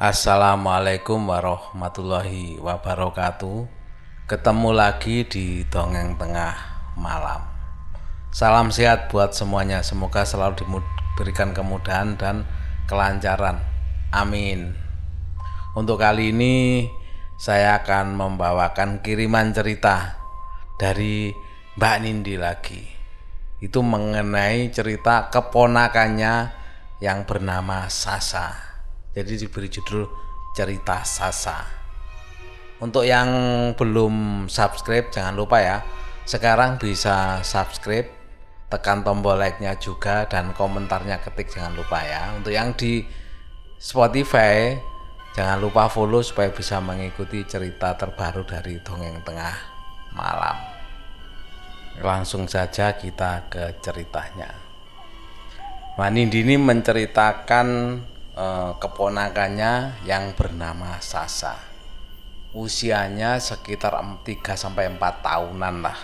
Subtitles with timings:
[0.00, 3.68] Assalamualaikum warahmatullahi wabarakatuh.
[4.24, 6.56] Ketemu lagi di Dongeng Tengah
[6.96, 7.44] Malam.
[8.32, 9.84] Salam sehat buat semuanya.
[9.84, 12.48] Semoga selalu diberikan kemudahan dan
[12.88, 13.60] kelancaran.
[14.08, 14.72] Amin.
[15.76, 16.88] Untuk kali ini
[17.36, 20.16] saya akan membawakan kiriman cerita
[20.80, 21.28] dari
[21.76, 22.88] Mbak Nindi lagi.
[23.60, 26.56] Itu mengenai cerita keponakannya
[27.04, 28.69] yang bernama Sasa.
[29.10, 30.06] Jadi diberi judul
[30.54, 31.66] cerita Sasa.
[32.80, 33.28] Untuk yang
[33.76, 35.78] belum subscribe jangan lupa ya.
[36.24, 38.08] Sekarang bisa subscribe,
[38.70, 42.32] tekan tombol like-nya juga dan komentarnya ketik jangan lupa ya.
[42.38, 43.04] Untuk yang di
[43.76, 44.78] Spotify
[45.34, 49.56] jangan lupa follow supaya bisa mengikuti cerita terbaru dari Dongeng Tengah
[50.14, 50.56] Malam.
[52.00, 54.54] Langsung saja kita ke ceritanya.
[55.98, 57.66] Manindi ini menceritakan
[58.34, 61.56] eh, keponakannya yang bernama Sasa.
[62.50, 64.26] Usianya sekitar 3
[64.58, 65.98] sampai 4 tahunan lah.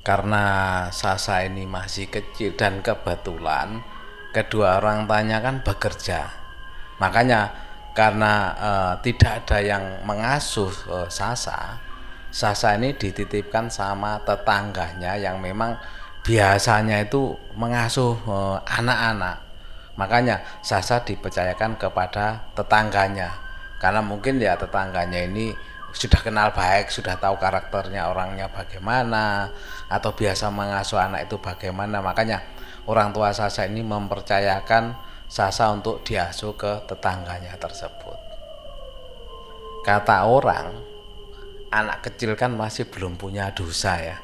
[0.00, 0.44] Karena
[0.88, 3.84] Sasa ini masih kecil dan kebetulan
[4.32, 6.32] kedua orang tanya kan bekerja.
[6.96, 7.52] Makanya
[7.92, 11.76] karena eh, tidak ada yang mengasuh eh, Sasa,
[12.30, 15.74] Sasa ini dititipkan sama tetangganya yang memang
[16.24, 19.49] biasanya itu mengasuh eh, anak-anak
[20.00, 23.36] Makanya Sasa dipercayakan kepada tetangganya.
[23.76, 25.52] Karena mungkin ya tetangganya ini
[25.92, 29.52] sudah kenal baik, sudah tahu karakternya orangnya bagaimana,
[29.92, 32.00] atau biasa mengasuh anak itu bagaimana.
[32.00, 32.40] Makanya
[32.88, 34.96] orang tua Sasa ini mempercayakan
[35.28, 38.16] Sasa untuk diasuh ke tetangganya tersebut.
[39.84, 40.74] Kata orang,
[41.70, 44.16] anak kecil kan masih belum punya dosa ya.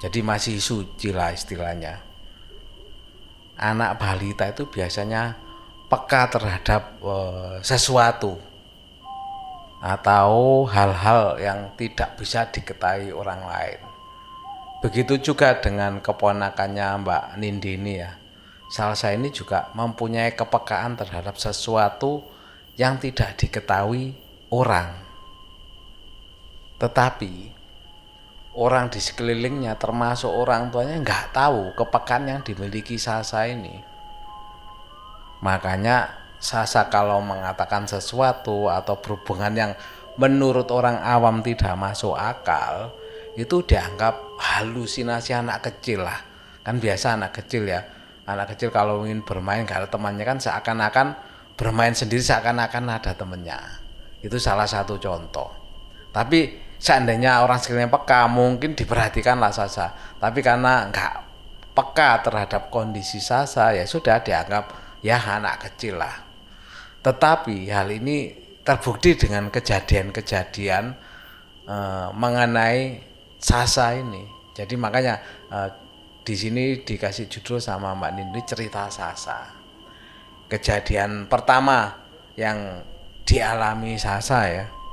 [0.00, 2.13] Jadi masih suci lah istilahnya
[3.72, 5.40] anak balita itu biasanya
[5.88, 8.36] peka terhadap uh, sesuatu
[9.84, 13.80] atau hal-hal yang tidak bisa diketahui orang lain.
[14.80, 18.20] Begitu juga dengan keponakannya Mbak Nindi ini ya.
[18.68, 22.24] Salsa ini juga mempunyai kepekaan terhadap sesuatu
[22.80, 24.16] yang tidak diketahui
[24.52, 24.92] orang.
[26.80, 27.63] Tetapi
[28.54, 33.82] orang di sekelilingnya termasuk orang tuanya nggak tahu kepekan yang dimiliki Sasa ini.
[35.42, 39.72] Makanya Sasa kalau mengatakan sesuatu atau berhubungan yang
[40.20, 42.92] menurut orang awam tidak masuk akal,
[43.32, 46.20] itu dianggap halusinasi anak kecil lah.
[46.60, 47.80] Kan biasa anak kecil ya.
[48.28, 51.16] Anak kecil kalau ingin bermain ada temannya kan seakan-akan
[51.56, 53.60] bermain sendiri seakan-akan ada temennya.
[54.20, 55.48] Itu salah satu contoh.
[56.12, 59.96] Tapi seandainya orang sekelilingnya peka mungkin diperhatikanlah Sasa.
[60.20, 61.14] Tapi karena nggak
[61.72, 66.12] peka terhadap kondisi Sasa ya sudah dianggap ya anak kecil lah.
[67.00, 70.84] Tetapi hal ini terbukti dengan kejadian-kejadian
[71.64, 73.00] uh, mengenai
[73.40, 74.28] Sasa ini.
[74.52, 75.68] Jadi makanya uh,
[76.20, 79.56] di sini dikasih judul sama Mbak Nindi cerita Sasa.
[80.52, 81.96] Kejadian pertama
[82.36, 82.84] yang
[83.24, 84.83] dialami Sasa ya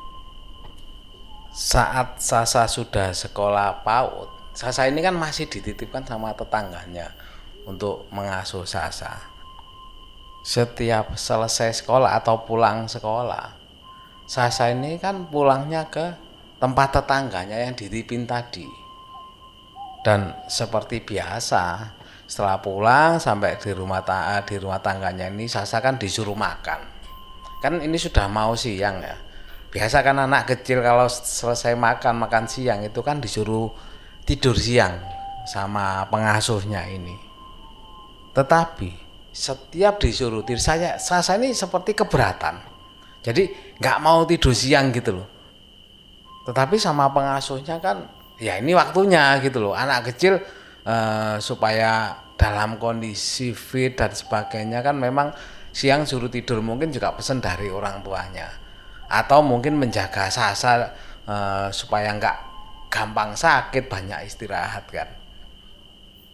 [1.51, 7.11] saat Sasa sudah sekolah PAUD, Sasa ini kan masih dititipkan sama tetangganya
[7.67, 9.19] untuk mengasuh Sasa.
[10.47, 13.51] Setiap selesai sekolah atau pulang sekolah,
[14.23, 16.15] Sasa ini kan pulangnya ke
[16.55, 18.67] tempat tetangganya yang dititipin tadi.
[20.07, 21.93] Dan seperti biasa,
[22.31, 26.79] setelah pulang sampai di rumah ta di rumah tangganya ini Sasa kan disuruh makan.
[27.59, 29.30] Kan ini sudah mau siang ya
[29.71, 33.71] biasa kan anak kecil kalau selesai makan makan siang itu kan disuruh
[34.27, 34.99] tidur siang
[35.47, 37.15] sama pengasuhnya ini.
[38.35, 38.91] Tetapi
[39.31, 42.59] setiap disuruh tidur saya saya ini seperti keberatan.
[43.23, 45.27] Jadi nggak mau tidur siang gitu loh.
[46.43, 48.11] Tetapi sama pengasuhnya kan
[48.43, 49.71] ya ini waktunya gitu loh.
[49.71, 50.35] Anak kecil
[50.83, 55.31] eh, supaya dalam kondisi fit dan sebagainya kan memang
[55.71, 58.61] siang suruh tidur mungkin juga pesan dari orang tuanya
[59.11, 60.95] atau mungkin menjaga sasa
[61.27, 62.37] uh, supaya nggak
[62.87, 65.09] gampang sakit banyak istirahat kan?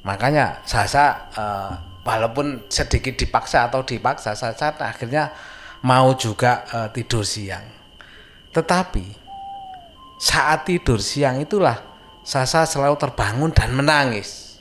[0.05, 1.73] Makanya sasa uh,
[2.05, 5.33] walaupun sedikit dipaksa atau dipaksa sasa akhirnya
[5.81, 7.65] mau juga uh, tidur siang.
[8.53, 9.05] Tetapi
[10.21, 11.97] saat tidur siang itulah
[12.27, 14.59] Sasa selalu terbangun dan menangis.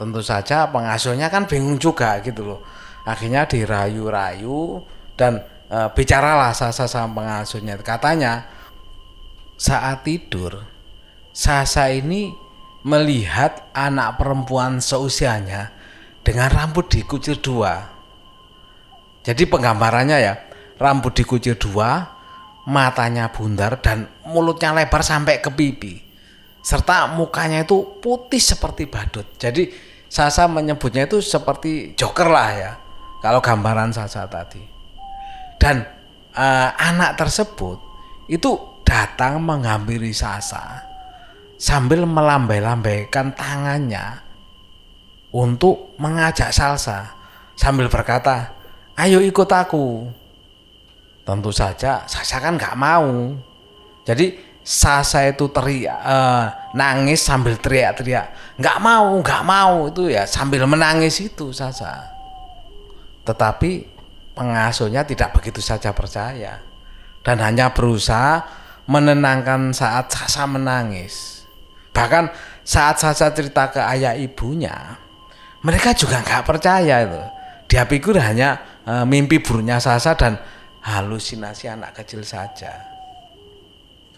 [0.00, 2.64] Tentu saja pengasuhnya kan bingung juga gitu loh.
[3.04, 4.80] Akhirnya dirayu-rayu
[5.12, 8.48] dan e, bicaralah Sasa sama pengasuhnya katanya
[9.60, 10.64] saat tidur
[11.30, 12.34] Sasa ini
[12.82, 15.70] melihat anak perempuan seusianya
[16.26, 17.98] dengan rambut dikucil dua
[19.28, 20.34] jadi penggambarannya ya
[20.78, 22.06] rambut dikucir dua,
[22.64, 25.94] matanya bundar dan mulutnya lebar sampai ke pipi.
[26.62, 29.26] Serta mukanya itu putih seperti badut.
[29.36, 32.72] Jadi Sasa menyebutnya itu seperti Joker lah ya.
[33.20, 34.77] Kalau gambaran Sasa tadi.
[35.58, 35.82] Dan
[36.38, 37.82] uh, anak tersebut
[38.30, 38.56] itu
[38.86, 40.86] datang menghampiri Sasa
[41.58, 44.22] sambil melambai-lambaikan tangannya
[45.34, 47.12] untuk mengajak Salsa
[47.58, 48.54] sambil berkata,
[48.94, 50.08] "Ayo ikut aku."
[51.28, 53.36] Tentu saja Sasa kan nggak mau.
[54.08, 60.68] Jadi Sasa itu teriak, uh, nangis sambil teriak-teriak, nggak mau, nggak mau itu ya sambil
[60.68, 62.04] menangis itu Sasa.
[63.24, 63.97] Tetapi
[64.38, 66.62] pengasuhnya tidak begitu saja percaya
[67.26, 68.46] dan hanya berusaha
[68.86, 71.44] menenangkan saat Sasa menangis.
[71.90, 72.30] Bahkan
[72.62, 74.96] saat Sasa cerita ke ayah ibunya,
[75.66, 77.22] mereka juga nggak percaya itu.
[77.68, 80.38] Dia pikir hanya e, mimpi buruknya Sasa dan
[80.86, 82.72] halusinasi anak kecil saja.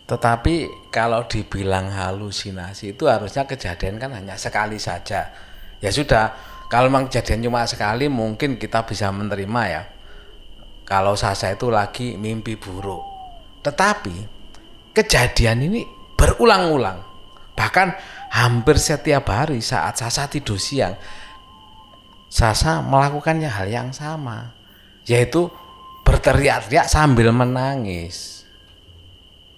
[0.06, 5.30] Tetapi kalau dibilang halusinasi itu harusnya kejadian kan hanya sekali saja.
[5.80, 6.34] Ya sudah,
[6.70, 9.82] kalau memang kejadian cuma sekali mungkin kita bisa menerima ya.
[10.90, 13.06] Kalau Sasa itu lagi mimpi buruk.
[13.62, 14.16] Tetapi
[14.90, 15.86] kejadian ini
[16.18, 16.98] berulang-ulang.
[17.54, 17.88] Bahkan
[18.34, 20.98] hampir setiap hari saat Sasa tidur siang
[22.30, 24.54] Sasa melakukannya hal yang sama,
[25.02, 25.50] yaitu
[26.06, 28.46] berteriak-teriak sambil menangis.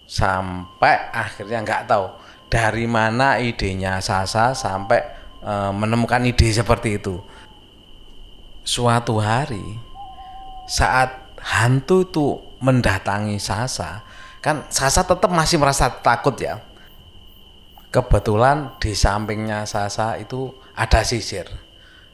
[0.08, 2.08] Sampai akhirnya nggak tahu
[2.48, 5.00] dari mana idenya Sasa sampai
[5.44, 7.20] e, menemukan ide seperti itu.
[8.64, 9.60] Suatu hari
[10.64, 12.26] saat hantu itu
[12.62, 14.06] mendatangi Sasa,
[14.38, 16.62] kan Sasa tetap masih merasa takut ya.
[17.92, 21.44] Kebetulan di sampingnya Sasa itu ada sisir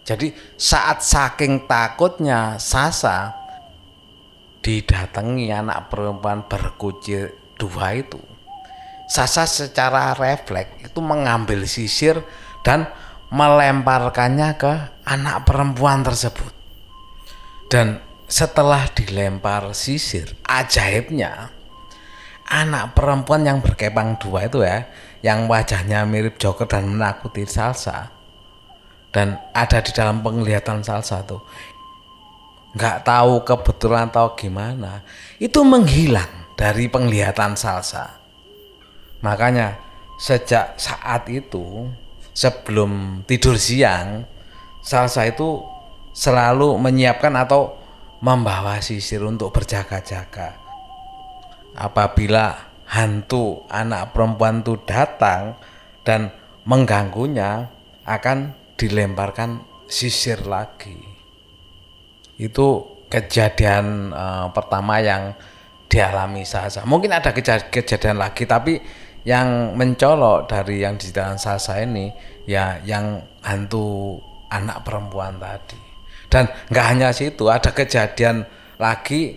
[0.09, 3.37] jadi saat saking takutnya Sasa
[4.65, 8.17] didatangi anak perempuan berkucir dua itu.
[9.05, 12.25] Sasa secara refleks itu mengambil sisir
[12.65, 12.89] dan
[13.29, 14.73] melemparkannya ke
[15.05, 16.57] anak perempuan tersebut.
[17.69, 21.51] Dan setelah dilempar sisir, ajaibnya
[22.49, 24.89] anak perempuan yang berkepang dua itu ya,
[25.25, 28.13] yang wajahnya mirip Joker dan menakuti Salsa,
[29.11, 31.41] dan ada di dalam penglihatan salah satu
[32.77, 35.01] nggak tahu kebetulan atau gimana
[35.41, 38.21] itu menghilang dari penglihatan salsa.
[39.25, 39.79] Makanya
[40.21, 41.89] sejak saat itu
[42.37, 44.27] sebelum tidur siang
[44.85, 45.65] salsa itu
[46.13, 47.79] selalu menyiapkan atau
[48.19, 50.59] membawa sisir untuk berjaga-jaga
[51.79, 55.55] apabila hantu anak perempuan itu datang
[56.03, 56.33] dan
[56.65, 57.69] mengganggunya
[58.09, 60.97] akan dilemparkan sisir lagi.
[62.39, 65.37] Itu kejadian uh, pertama yang
[65.89, 66.85] dialami Sasa.
[66.85, 68.81] Mungkin ada kejadian lagi tapi
[69.25, 72.13] yang mencolok dari yang di dalam Sasa ini
[72.49, 74.17] ya yang hantu
[74.49, 75.88] anak perempuan tadi.
[76.29, 78.45] Dan nggak hanya situ, ada kejadian
[78.77, 79.37] lagi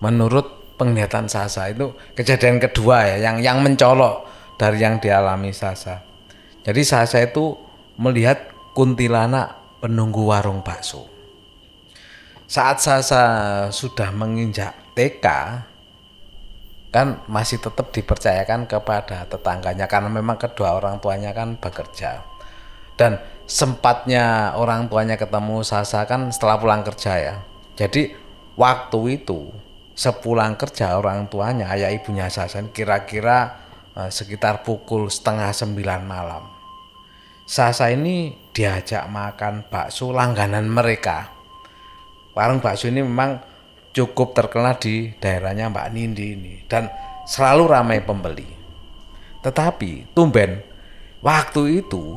[0.00, 4.26] menurut penglihatan Sasa itu kejadian kedua ya yang yang mencolok
[4.58, 6.02] dari yang dialami Sasa.
[6.64, 7.54] Jadi Sasa itu
[8.00, 11.06] melihat kuntilanak penunggu warung bakso.
[12.48, 13.22] Saat Sasa
[13.70, 15.26] sudah menginjak TK,
[16.94, 22.22] kan masih tetap dipercayakan kepada tetangganya karena memang kedua orang tuanya kan bekerja.
[22.94, 27.34] Dan sempatnya orang tuanya ketemu Sasa kan setelah pulang kerja ya.
[27.76, 28.12] Jadi
[28.56, 29.50] waktu itu
[29.94, 33.60] sepulang kerja orang tuanya ayah ibunya Sasa kira-kira
[33.94, 36.54] eh, sekitar pukul setengah sembilan malam
[37.44, 41.28] Sasa ini diajak makan bakso langganan mereka.
[42.32, 43.36] Warung bakso ini memang
[43.92, 46.88] cukup terkenal di daerahnya Mbak Nindi ini dan
[47.28, 48.48] selalu ramai pembeli.
[49.44, 50.64] Tetapi tumben
[51.20, 52.16] waktu itu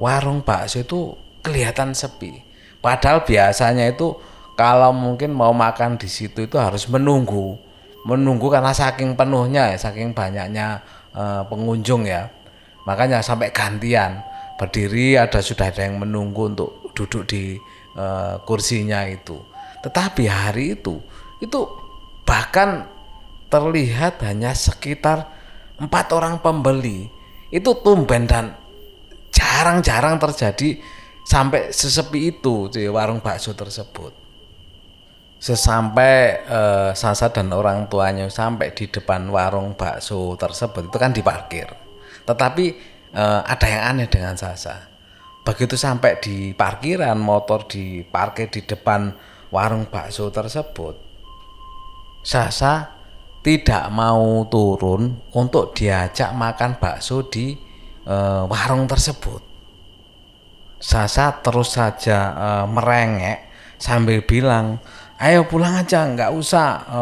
[0.00, 1.12] warung bakso itu
[1.44, 2.40] kelihatan sepi.
[2.80, 4.16] Padahal biasanya itu
[4.56, 7.60] kalau mungkin mau makan di situ itu harus menunggu,
[8.08, 10.80] menunggu karena saking penuhnya ya, saking banyaknya
[11.12, 12.32] e, pengunjung ya.
[12.88, 14.24] Makanya sampai gantian.
[14.60, 17.56] Berdiri ada sudah ada yang menunggu untuk duduk di
[17.96, 19.40] uh, kursinya itu.
[19.80, 21.00] Tetapi hari itu
[21.40, 21.64] itu
[22.28, 22.84] bahkan
[23.48, 25.32] terlihat hanya sekitar
[25.80, 27.08] empat orang pembeli.
[27.48, 28.59] Itu tumben dan
[29.60, 30.80] jarang-jarang terjadi
[31.20, 34.16] sampai sesepi itu di warung bakso tersebut
[35.36, 41.68] sesampai uh, Sasa dan orang tuanya sampai di depan warung bakso tersebut itu kan diparkir
[42.24, 42.72] tetapi
[43.12, 44.88] uh, ada yang aneh dengan Sasa.
[45.40, 49.10] Begitu sampai di parkiran motor di parkir di depan
[49.50, 50.94] warung bakso tersebut,
[52.20, 53.00] Sasa
[53.40, 57.56] tidak mau turun untuk diajak makan bakso di
[58.04, 59.40] e, warung tersebut.
[60.80, 64.80] Sasa terus saja e, merengek sambil bilang,
[65.20, 67.00] ayo pulang aja, nggak usah e,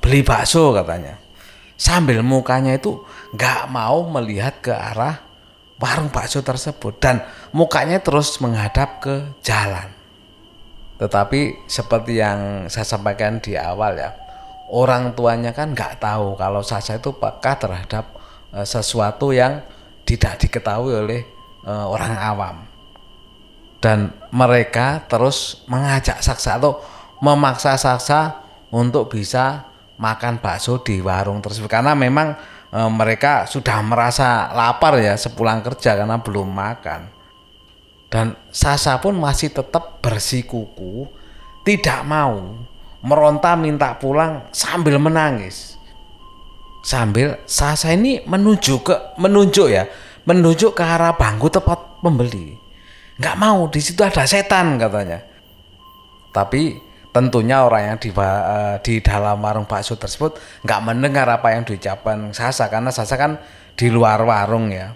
[0.00, 1.20] beli bakso katanya.
[1.76, 3.04] Sambil mukanya itu
[3.36, 5.28] nggak mau melihat ke arah
[5.78, 7.22] warung bakso tersebut dan
[7.54, 9.92] mukanya terus menghadap ke jalan.
[10.98, 14.10] Tetapi seperti yang saya sampaikan di awal ya,
[14.74, 18.04] orang tuanya kan nggak tahu kalau Sasa itu peka terhadap
[18.50, 19.62] uh, sesuatu yang
[20.02, 21.22] tidak diketahui oleh
[21.62, 22.56] uh, orang awam.
[23.78, 26.82] Dan mereka terus mengajak Saksa atau
[27.22, 28.42] memaksa Saksa
[28.74, 29.68] untuk bisa
[29.98, 32.38] makan bakso di warung tersebut karena memang
[32.70, 37.18] e, mereka sudah merasa lapar ya sepulang kerja karena belum makan.
[38.08, 41.04] Dan Sasa pun masih tetap bersikuku,
[41.60, 42.56] tidak mau
[43.04, 45.76] meronta minta pulang sambil menangis.
[46.80, 49.84] Sambil Sasa ini menunjuk ke menunjuk ya,
[50.24, 52.67] menunjuk ke arah bangku tempat pembeli.
[53.18, 55.18] Nggak mau, di situ ada setan katanya.
[56.30, 56.78] Tapi
[57.10, 62.30] tentunya orang yang di, uh, di dalam warung bakso tersebut nggak mendengar apa yang diucapkan
[62.30, 63.42] Sasa karena Sasa kan
[63.74, 64.94] di luar warung ya.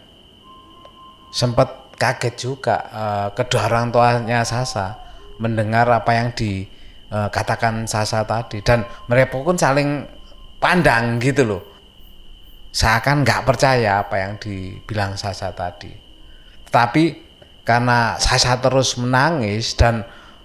[1.35, 5.03] Sempat kaget juga uh, kedua orang tuanya Sasa
[5.43, 8.63] mendengar apa yang dikatakan uh, Sasa tadi.
[8.63, 10.07] Dan mereka pun saling
[10.63, 11.63] pandang gitu loh.
[12.71, 15.91] Seakan nggak percaya apa yang dibilang Sasa tadi.
[16.71, 17.32] Tapi
[17.63, 20.03] karena Sasa terus menangis dan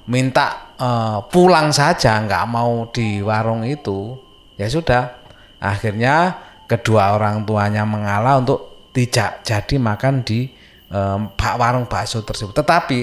[0.07, 4.17] minta uh, pulang saja nggak mau di warung itu
[4.55, 5.17] ya sudah.
[5.57, 6.37] Akhirnya
[6.69, 10.49] kedua orang tuanya mengalah untuk tidak jadi makan di
[10.93, 11.19] uh,
[11.57, 12.53] warung bakso tersebut.
[12.53, 12.99] Tetapi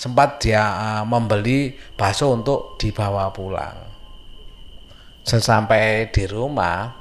[0.00, 3.76] sempat dia uh, membeli bakso untuk dibawa pulang.
[5.28, 6.96] Sesampai di rumah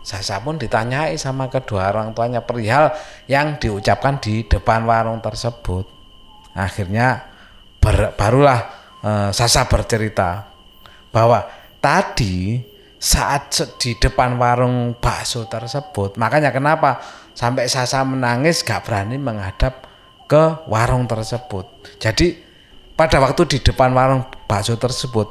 [0.00, 2.92] saya pun ditanyai sama kedua orang tuanya perihal
[3.28, 5.99] yang diucapkan di depan warung tersebut
[6.66, 7.26] akhirnya
[7.80, 8.60] ber, barulah
[9.00, 10.48] uh, Sasa bercerita
[11.10, 11.44] bahwa
[11.80, 12.60] tadi
[13.00, 17.00] saat di depan warung bakso tersebut makanya kenapa
[17.32, 19.88] sampai Sasa menangis gak berani menghadap
[20.30, 21.66] ke warung tersebut.
[21.98, 22.38] Jadi
[22.94, 25.26] pada waktu di depan warung bakso tersebut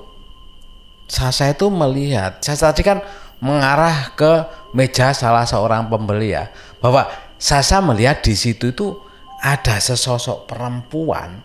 [1.06, 3.00] Sasa itu melihat Sasa tadi kan
[3.40, 4.44] mengarah ke
[4.76, 6.52] meja salah seorang pembeli ya
[6.84, 7.08] bahwa
[7.40, 9.00] Sasa melihat di situ itu
[9.40, 11.44] ada sesosok perempuan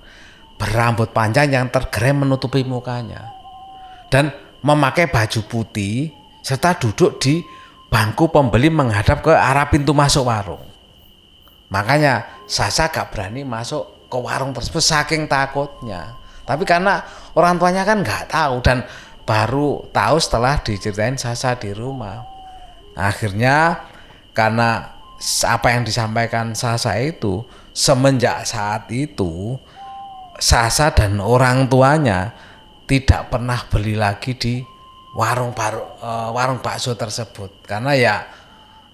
[0.58, 3.30] berambut panjang yang tergerem menutupi mukanya
[4.10, 4.30] dan
[4.62, 7.42] memakai baju putih serta duduk di
[7.90, 10.62] bangku pembeli menghadap ke arah pintu masuk warung.
[11.70, 16.12] Makanya Sasa gak berani masuk ke warung tersebut saking takutnya.
[16.44, 17.00] Tapi karena
[17.32, 18.84] orang tuanya kan nggak tahu dan
[19.24, 22.20] baru tahu setelah diceritain Sasa di rumah.
[22.92, 23.80] Akhirnya
[24.36, 24.92] karena
[25.48, 27.42] apa yang disampaikan Sasa itu
[27.74, 29.58] semenjak saat itu
[30.34, 32.34] Sasa dan orang tuanya
[32.90, 34.58] tidak pernah beli lagi di
[35.14, 37.62] warung baru uh, warung bakso tersebut.
[37.62, 38.16] Karena ya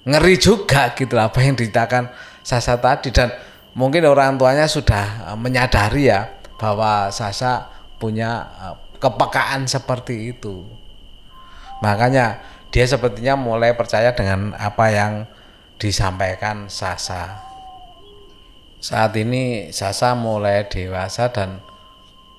[0.05, 2.13] ngeri juga gitu apa yang diceritakan
[2.45, 3.09] Sasa tadi.
[3.09, 3.33] Dan
[3.73, 6.29] mungkin orang tuanya sudah uh, menyadari ya
[6.61, 10.69] bahwa Sasa punya uh, kepekaan seperti itu.
[11.81, 12.37] Makanya
[12.69, 15.25] dia sepertinya mulai percaya dengan apa yang
[15.81, 17.50] disampaikan Sasa
[18.81, 21.61] saat ini Sasa mulai dewasa dan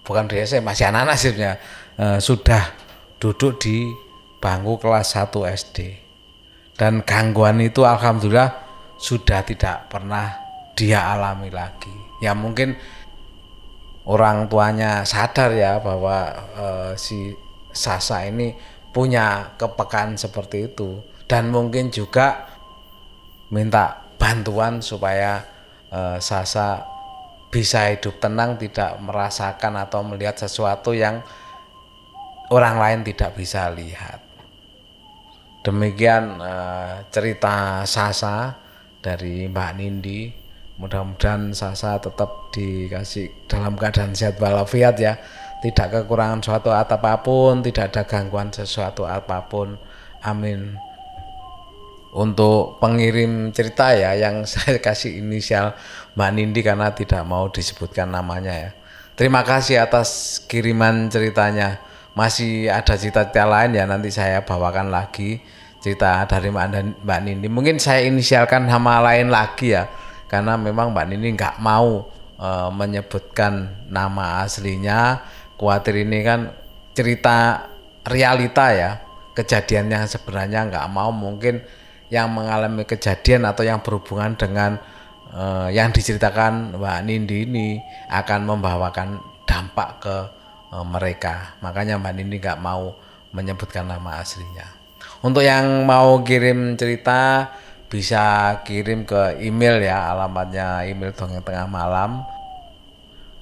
[0.02, 1.54] bukan dewasa masih anak-anak sebenarnya.
[1.96, 2.74] E, sudah
[3.22, 3.86] duduk di
[4.42, 5.78] bangku kelas 1 SD
[6.74, 8.58] dan gangguan itu alhamdulillah
[8.98, 10.34] sudah tidak pernah
[10.74, 11.94] dia alami lagi.
[12.26, 12.74] Ya mungkin
[14.10, 16.18] orang tuanya sadar ya bahwa
[16.58, 16.66] e,
[16.98, 17.38] si
[17.72, 18.52] Sasa ini
[18.92, 21.00] punya kepekaan seperti itu.
[21.24, 22.52] Dan mungkin juga
[23.48, 25.40] minta bantuan supaya
[25.92, 26.88] uh, Sasa
[27.52, 31.20] bisa hidup tenang tidak merasakan atau melihat sesuatu yang
[32.50, 34.24] orang lain tidak bisa lihat.
[35.62, 38.56] Demikian uh, cerita Sasa
[39.04, 40.22] dari Mbak Nindi.
[40.82, 45.20] Mudah-mudahan Sasa tetap dikasih dalam keadaan sehat walafiat ya.
[45.62, 49.78] Tidak kekurangan suatu apa pun, tidak ada gangguan sesuatu apa pun.
[50.26, 50.91] Amin
[52.12, 55.76] untuk pengirim cerita ya yang saya kasih inisial
[56.16, 58.72] Mbak Nindi karena tidak mau disebutkan namanya ya.
[59.16, 61.80] Terima kasih atas kiriman ceritanya.
[62.12, 65.40] Masih ada cerita-cerita lain ya nanti saya bawakan lagi
[65.80, 67.48] cerita dari Mbak Nindi.
[67.48, 69.88] Mungkin saya inisialkan nama lain lagi ya
[70.28, 75.24] karena memang Mbak Nindi nggak mau e, menyebutkan nama aslinya.
[75.56, 76.52] Kuatir ini kan
[76.92, 77.70] cerita
[78.04, 79.00] realita ya
[79.32, 81.64] kejadian yang sebenarnya nggak mau mungkin
[82.12, 84.76] yang mengalami kejadian atau yang berhubungan dengan
[85.32, 87.80] uh, yang diceritakan Mbak Nindi ini
[88.12, 90.18] akan membawakan dampak ke
[90.76, 91.56] uh, mereka.
[91.64, 92.92] Makanya Mbak Nindi nggak mau
[93.32, 94.68] menyebutkan nama aslinya.
[95.24, 97.48] Untuk yang mau kirim cerita
[97.88, 102.24] bisa kirim ke email ya alamatnya email dongeng tengah malam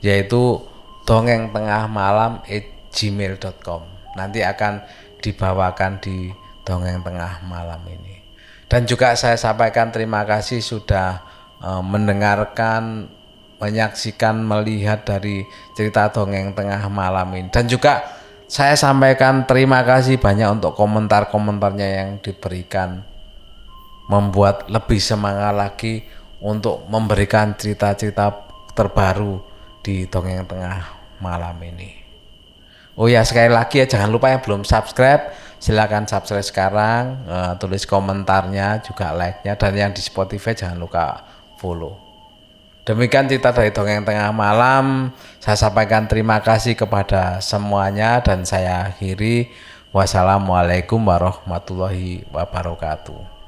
[0.02, 0.58] yaitu
[1.06, 2.42] dongeng tengah malam
[2.90, 3.86] gmail.com
[4.18, 4.82] nanti akan
[5.22, 6.34] dibawakan di
[6.66, 8.19] dongeng tengah malam ini
[8.70, 11.26] dan juga saya sampaikan terima kasih sudah
[11.60, 13.10] uh, mendengarkan
[13.60, 15.44] menyaksikan melihat dari
[15.76, 18.06] cerita dongeng tengah malam ini dan juga
[18.50, 23.04] saya sampaikan terima kasih banyak untuk komentar-komentarnya yang diberikan
[24.10, 26.02] membuat lebih semangat lagi
[26.42, 28.34] untuk memberikan cerita-cerita
[28.74, 29.38] terbaru
[29.86, 30.82] di dongeng tengah
[31.22, 31.94] malam ini.
[32.98, 37.84] Oh ya sekali lagi ya jangan lupa yang belum subscribe silahkan subscribe sekarang uh, tulis
[37.84, 41.22] komentarnya juga like-nya dan yang di Spotify jangan lupa
[41.60, 42.00] follow.
[42.88, 45.14] Demikian cerita dari dongeng tengah malam.
[45.38, 49.52] Saya sampaikan terima kasih kepada semuanya dan saya akhiri
[49.94, 53.39] wassalamualaikum warahmatullahi wabarakatuh.